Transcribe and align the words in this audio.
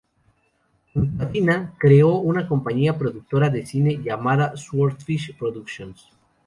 Junto 0.95 1.21
a 1.25 1.27
Dina 1.27 1.75
creó 1.77 2.15
una 2.17 2.47
compañía 2.47 2.97
productora 2.97 3.51
de 3.51 3.67
cine 3.67 3.97
llamada 4.01 4.57
"Swordfish 4.57 5.37
Productions". 5.37 6.09